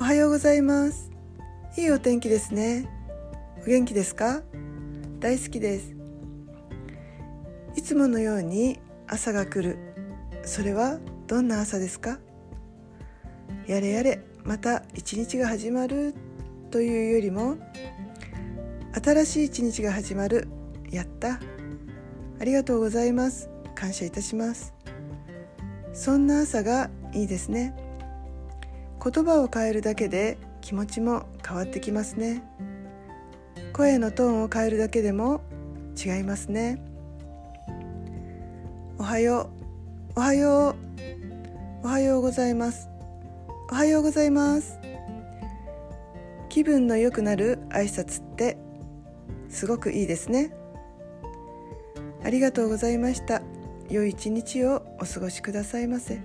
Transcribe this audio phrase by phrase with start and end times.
[0.00, 1.10] おはようございます。
[1.76, 2.88] いいお天気ですね。
[3.62, 4.40] お元気ですか？
[5.18, 5.94] 大好きです。
[7.76, 9.78] いつものように朝が来る。
[10.42, 12.18] それはどんな朝ですか？
[13.66, 16.14] やれやれまた一日が始まる
[16.70, 17.58] というよりも
[19.04, 20.48] 新しい一日が始まる。
[20.90, 21.38] やった。
[22.40, 23.50] ありがとうございます。
[23.74, 24.72] 感謝いたします。
[25.92, 27.76] そんな朝がいいですね。
[29.02, 32.42] 言葉を変えるだけで気持ちも変わってきますね。
[33.72, 35.40] 声のトーンを変えるだけでも
[35.96, 36.82] 違いますね。
[38.98, 39.50] おはよ
[40.16, 40.18] う。
[40.18, 40.76] おはよ
[41.82, 41.86] う。
[41.86, 42.88] おはようございます。
[43.70, 44.78] おはようございます。
[46.50, 48.58] 気分の良くなる挨拶って
[49.48, 50.52] すごくいいですね。
[52.22, 53.40] ありがとうございました。
[53.88, 56.20] 良い一日をお過ごしくださいませ。